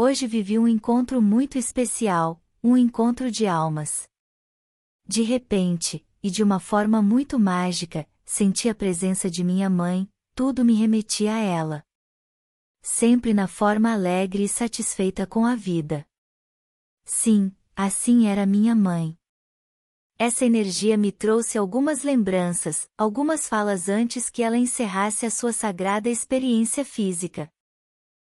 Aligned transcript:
hoje 0.00 0.28
vivi 0.28 0.56
um 0.56 0.68
encontro 0.68 1.20
muito 1.20 1.58
especial, 1.58 2.40
um 2.62 2.76
encontro 2.76 3.32
de 3.32 3.48
almas. 3.48 4.08
De 5.04 5.22
repente, 5.22 6.06
e 6.22 6.30
de 6.30 6.40
uma 6.40 6.60
forma 6.60 7.02
muito 7.02 7.36
mágica, 7.36 8.08
senti 8.24 8.68
a 8.68 8.74
presença 8.76 9.28
de 9.28 9.42
minha 9.42 9.68
mãe, 9.68 10.08
tudo 10.36 10.64
me 10.64 10.74
remetia 10.74 11.34
a 11.34 11.40
ela. 11.40 11.84
Sempre 12.80 13.34
na 13.34 13.48
forma 13.48 13.92
alegre 13.92 14.44
e 14.44 14.48
satisfeita 14.48 15.26
com 15.26 15.44
a 15.44 15.56
vida. 15.56 16.06
Sim, 17.04 17.52
assim 17.74 18.28
era 18.28 18.46
minha 18.46 18.76
mãe. 18.76 19.18
Essa 20.16 20.44
energia 20.44 20.96
me 20.96 21.10
trouxe 21.10 21.58
algumas 21.58 22.04
lembranças, 22.04 22.88
algumas 22.96 23.48
falas 23.48 23.88
antes 23.88 24.30
que 24.30 24.44
ela 24.44 24.56
encerrasse 24.56 25.26
a 25.26 25.30
sua 25.30 25.52
sagrada 25.52 26.08
experiência 26.08 26.84
física. 26.84 27.50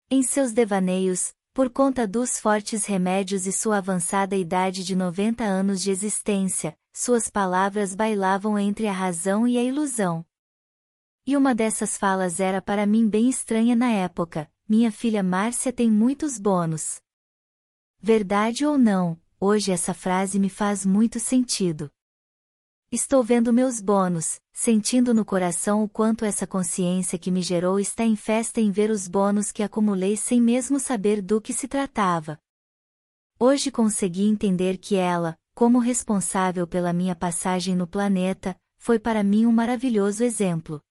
Em 0.09 0.23
seus 0.23 0.51
devaneios, 0.51 1.33
por 1.59 1.69
conta 1.69 2.07
dos 2.07 2.39
fortes 2.39 2.85
remédios 2.85 3.45
e 3.45 3.51
sua 3.51 3.79
avançada 3.79 4.33
idade 4.33 4.81
de 4.81 4.95
90 4.95 5.43
anos 5.43 5.81
de 5.81 5.91
existência, 5.91 6.73
suas 6.93 7.29
palavras 7.29 7.93
bailavam 7.93 8.57
entre 8.57 8.87
a 8.87 8.93
razão 8.93 9.45
e 9.45 9.57
a 9.57 9.61
ilusão. 9.61 10.25
E 11.27 11.35
uma 11.35 11.53
dessas 11.53 11.97
falas 11.97 12.39
era 12.39 12.61
para 12.61 12.85
mim 12.85 13.09
bem 13.09 13.27
estranha 13.27 13.75
na 13.75 13.91
época: 13.91 14.49
minha 14.69 14.89
filha 14.89 15.21
Márcia 15.21 15.73
tem 15.73 15.91
muitos 15.91 16.39
bônus. 16.39 17.01
Verdade 17.99 18.65
ou 18.65 18.77
não, 18.77 19.19
hoje 19.37 19.73
essa 19.73 19.93
frase 19.93 20.39
me 20.39 20.49
faz 20.49 20.85
muito 20.85 21.19
sentido. 21.19 21.91
Estou 22.91 23.23
vendo 23.23 23.53
meus 23.53 23.79
bônus, 23.79 24.41
sentindo 24.51 25.13
no 25.13 25.23
coração 25.23 25.83
o 25.83 25.87
quanto 25.87 26.25
essa 26.25 26.47
consciência 26.47 27.19
que 27.19 27.29
me 27.29 27.39
gerou 27.39 27.79
está 27.79 28.03
em 28.03 28.15
festa 28.15 28.59
em 28.59 28.71
ver 28.71 28.89
os 28.89 29.07
bônus 29.07 29.51
que 29.51 29.61
acumulei 29.61 30.17
sem 30.17 30.41
mesmo 30.41 30.79
saber 30.79 31.21
do 31.21 31.39
que 31.39 31.53
se 31.53 31.67
tratava. 31.67 32.39
Hoje 33.39 33.69
consegui 33.69 34.23
entender 34.23 34.79
que 34.79 34.95
ela, 34.95 35.37
como 35.53 35.77
responsável 35.77 36.65
pela 36.65 36.91
minha 36.91 37.15
passagem 37.15 37.75
no 37.75 37.85
planeta, 37.85 38.59
foi 38.79 38.97
para 38.97 39.23
mim 39.23 39.45
um 39.45 39.51
maravilhoso 39.51 40.23
exemplo. 40.23 40.81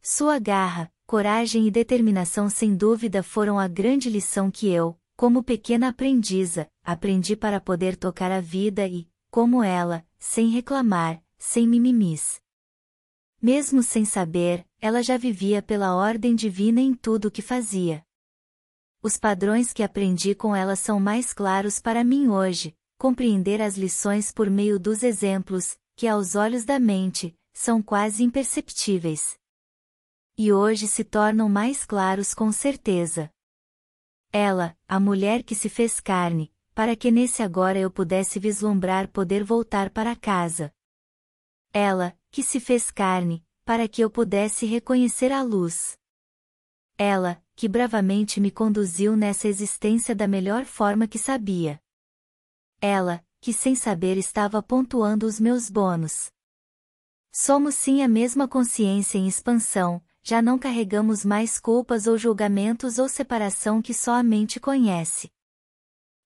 Sua 0.00 0.38
garra, 0.38 0.92
coragem 1.08 1.66
e 1.66 1.72
determinação 1.72 2.48
sem 2.48 2.76
dúvida 2.76 3.20
foram 3.20 3.58
a 3.58 3.66
grande 3.66 4.08
lição 4.08 4.48
que 4.48 4.68
eu, 4.68 4.96
como 5.16 5.42
pequena 5.42 5.88
aprendiza, 5.88 6.68
aprendi 6.84 7.34
para 7.34 7.60
poder 7.60 7.96
tocar 7.96 8.30
a 8.30 8.40
vida 8.40 8.86
e, 8.86 9.10
como 9.28 9.60
ela, 9.60 10.06
sem 10.20 10.50
reclamar, 10.50 11.20
sem 11.38 11.66
mimimis. 11.66 12.40
Mesmo 13.40 13.82
sem 13.82 14.04
saber, 14.04 14.66
ela 14.78 15.02
já 15.02 15.16
vivia 15.16 15.62
pela 15.62 15.96
ordem 15.96 16.34
divina 16.36 16.80
em 16.80 16.94
tudo 16.94 17.28
o 17.28 17.30
que 17.30 17.40
fazia. 17.40 18.04
Os 19.02 19.16
padrões 19.16 19.72
que 19.72 19.82
aprendi 19.82 20.34
com 20.34 20.54
ela 20.54 20.76
são 20.76 21.00
mais 21.00 21.32
claros 21.32 21.80
para 21.80 22.04
mim 22.04 22.28
hoje, 22.28 22.76
compreender 22.98 23.62
as 23.62 23.78
lições 23.78 24.30
por 24.30 24.50
meio 24.50 24.78
dos 24.78 25.02
exemplos, 25.02 25.78
que 25.96 26.06
aos 26.06 26.34
olhos 26.34 26.66
da 26.66 26.78
mente, 26.78 27.34
são 27.50 27.82
quase 27.82 28.22
imperceptíveis. 28.22 29.38
E 30.36 30.52
hoje 30.52 30.86
se 30.86 31.02
tornam 31.02 31.48
mais 31.48 31.86
claros 31.86 32.34
com 32.34 32.52
certeza. 32.52 33.32
Ela, 34.30 34.76
a 34.86 35.00
mulher 35.00 35.42
que 35.42 35.54
se 35.54 35.70
fez 35.70 35.98
carne, 35.98 36.52
para 36.74 36.96
que 36.96 37.10
nesse 37.10 37.42
agora 37.42 37.78
eu 37.78 37.90
pudesse 37.90 38.38
vislumbrar 38.38 39.08
poder 39.08 39.44
voltar 39.44 39.90
para 39.90 40.16
casa. 40.16 40.72
Ela, 41.72 42.16
que 42.30 42.42
se 42.42 42.58
fez 42.58 42.90
carne, 42.90 43.44
para 43.64 43.86
que 43.86 44.02
eu 44.02 44.10
pudesse 44.10 44.66
reconhecer 44.66 45.32
a 45.32 45.42
luz. 45.42 45.98
Ela, 46.96 47.42
que 47.54 47.68
bravamente 47.68 48.40
me 48.40 48.50
conduziu 48.50 49.16
nessa 49.16 49.46
existência 49.46 50.14
da 50.14 50.26
melhor 50.26 50.64
forma 50.64 51.06
que 51.06 51.18
sabia. 51.18 51.80
Ela, 52.80 53.24
que 53.40 53.52
sem 53.52 53.74
saber 53.74 54.16
estava 54.16 54.62
pontuando 54.62 55.26
os 55.26 55.38
meus 55.38 55.70
bônus. 55.70 56.30
Somos 57.32 57.74
sim 57.74 58.02
a 58.02 58.08
mesma 58.08 58.48
consciência 58.48 59.16
em 59.16 59.28
expansão, 59.28 60.02
já 60.22 60.42
não 60.42 60.58
carregamos 60.58 61.24
mais 61.24 61.58
culpas 61.58 62.06
ou 62.06 62.18
julgamentos 62.18 62.98
ou 62.98 63.08
separação 63.08 63.80
que 63.80 63.94
só 63.94 64.14
a 64.14 64.22
mente 64.22 64.58
conhece. 64.58 65.30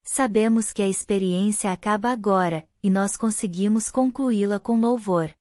Sabemos 0.07 0.71
que 0.71 0.83
a 0.83 0.89
experiência 0.89 1.73
acaba 1.73 2.11
agora, 2.11 2.69
e 2.83 2.91
nós 2.91 3.17
conseguimos 3.17 3.91
concluí-la 3.91 4.61
com 4.61 4.79
louvor. 4.79 5.35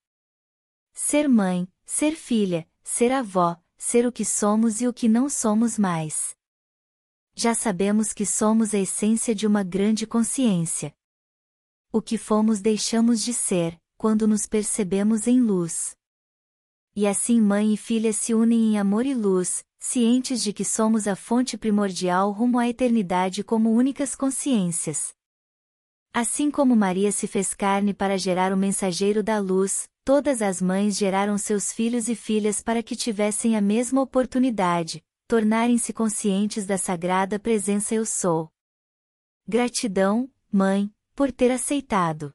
Ser 0.94 1.28
mãe, 1.28 1.68
ser 1.86 2.16
filha, 2.16 2.66
ser 2.82 3.12
avó, 3.12 3.62
ser 3.78 4.08
o 4.08 4.12
que 4.12 4.24
somos 4.24 4.80
e 4.80 4.88
o 4.88 4.94
que 4.94 5.10
não 5.10 5.30
somos 5.30 5.78
mais. 5.78 6.34
Já 7.36 7.54
sabemos 7.54 8.14
que 8.14 8.26
somos 8.26 8.74
a 8.74 8.80
essência 8.80 9.36
de 9.36 9.46
uma 9.46 9.64
grande 9.64 10.08
consciência. 10.08 10.96
O 11.92 12.02
que 12.02 12.18
fomos 12.18 12.62
deixamos 12.62 13.22
de 13.22 13.34
ser, 13.34 13.78
quando 13.98 14.26
nos 14.26 14.46
percebemos 14.48 15.28
em 15.28 15.42
luz. 15.42 15.98
E 16.96 17.08
assim 17.08 17.42
mãe 17.42 17.74
e 17.74 17.78
filha 17.78 18.14
se 18.14 18.36
unem 18.36 18.74
em 18.74 18.78
amor 18.78 19.04
e 19.06 19.16
luz, 19.16 19.66
cientes 19.80 20.44
de 20.44 20.54
que 20.54 20.64
somos 20.64 21.08
a 21.08 21.16
fonte 21.16 21.58
primordial 21.58 22.32
rumo 22.32 22.60
à 22.60 22.70
eternidade 22.70 23.44
como 23.44 23.72
únicas 23.72 24.16
consciências. 24.16 25.12
Assim 26.14 26.52
como 26.52 26.76
Maria 26.76 27.12
se 27.12 27.26
fez 27.26 27.56
carne 27.56 27.96
para 27.96 28.16
gerar 28.16 28.54
o 28.54 28.58
mensageiro 28.58 29.24
da 29.24 29.40
luz, 29.40 29.90
todas 30.06 30.40
as 30.40 30.62
mães 30.62 30.96
geraram 30.96 31.36
seus 31.36 31.74
filhos 31.74 32.08
e 32.08 32.14
filhas 32.14 32.62
para 32.62 32.84
que 32.84 32.96
tivessem 32.96 33.58
a 33.58 33.62
mesma 33.62 34.00
oportunidade, 34.00 35.04
tornarem-se 35.28 35.92
conscientes 35.92 36.68
da 36.68 36.78
sagrada 36.78 37.40
presença 37.40 37.96
Eu 37.96 38.06
Sou. 38.06 38.52
Gratidão, 39.48 40.30
Mãe, 40.52 40.94
por 41.16 41.32
ter 41.32 41.50
aceitado. 41.50 42.32